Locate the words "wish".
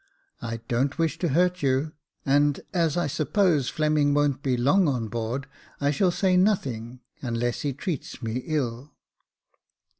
0.97-1.19